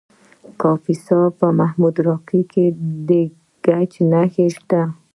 د 0.03 0.03
کاپیسا 0.61 1.19
په 1.39 1.45
محمود 1.59 1.95
راقي 2.07 2.41
کې 2.51 2.65
د 3.07 3.09
ګچ 3.65 3.91
نښې 4.11 4.47
شته. 4.55 4.81